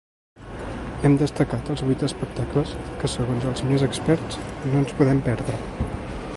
[1.07, 5.61] Hem destacat els vuit espectacles que segons els més experts no ens podem perdre.